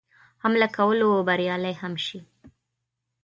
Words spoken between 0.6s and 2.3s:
کولو بریالی هم شي.